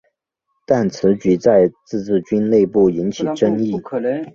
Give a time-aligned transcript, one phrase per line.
[0.65, 3.79] 但此举在自治军内部引起争议。